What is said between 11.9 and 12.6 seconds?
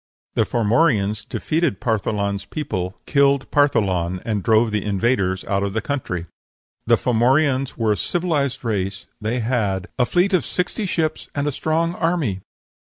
army."